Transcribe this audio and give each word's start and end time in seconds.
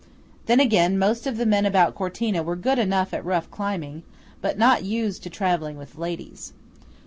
Then, 0.47 0.59
again, 0.59 0.97
most 0.97 1.27
of 1.27 1.37
the 1.37 1.45
men 1.45 1.63
about 1.63 1.93
Cortina 1.93 2.41
were 2.41 2.55
good 2.55 2.79
enough 2.79 3.13
at 3.13 3.23
rough 3.23 3.51
climbing, 3.51 4.01
but 4.41 4.57
not 4.57 4.83
used 4.83 5.21
to 5.21 5.29
travelling 5.29 5.77
with 5.77 5.95
ladies. 5.95 6.53